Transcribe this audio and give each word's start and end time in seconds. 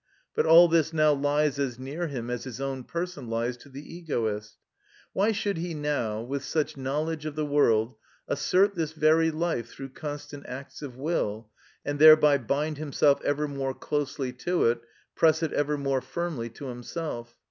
But 0.33 0.47
all 0.47 0.67
this 0.67 0.93
now 0.93 1.13
lies 1.13 1.59
as 1.59 1.77
near 1.77 2.07
him 2.07 2.31
as 2.31 2.43
his 2.43 2.59
own 2.59 2.83
person 2.85 3.27
lies 3.29 3.55
to 3.57 3.69
the 3.69 3.87
egoist. 3.97 4.57
Why 5.13 5.31
should 5.31 5.57
he 5.57 5.75
now, 5.75 6.21
with 6.23 6.43
such 6.43 6.75
knowledge 6.75 7.27
of 7.27 7.35
the 7.35 7.45
world, 7.45 7.93
assert 8.27 8.73
this 8.73 8.93
very 8.93 9.29
life 9.29 9.69
through 9.69 9.89
constant 9.89 10.47
acts 10.47 10.81
of 10.81 10.97
will, 10.97 11.51
and 11.85 11.99
thereby 11.99 12.39
bind 12.39 12.79
himself 12.79 13.21
ever 13.21 13.47
more 13.47 13.75
closely 13.75 14.33
to 14.33 14.65
it, 14.71 14.81
press 15.13 15.43
it 15.43 15.53
ever 15.53 15.77
more 15.77 16.01
firmly 16.01 16.49
to 16.49 16.65
himself? 16.69 17.35